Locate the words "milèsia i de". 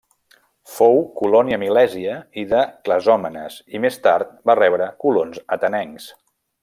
1.63-2.63